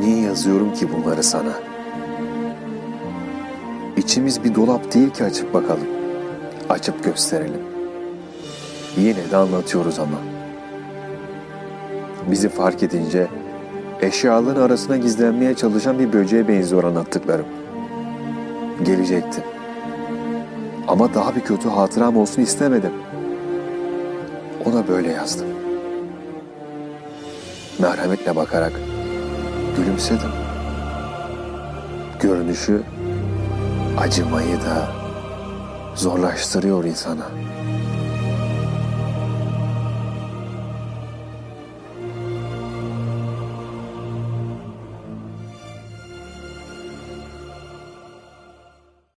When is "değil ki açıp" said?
4.94-5.54